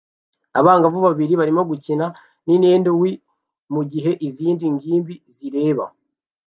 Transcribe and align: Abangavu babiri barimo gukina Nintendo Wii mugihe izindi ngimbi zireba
Abangavu 0.59 0.99
babiri 1.07 1.33
barimo 1.41 1.61
gukina 1.71 2.05
Nintendo 2.45 2.89
Wii 3.01 3.21
mugihe 3.73 4.11
izindi 4.27 4.65
ngimbi 4.75 5.13
zireba 5.35 5.85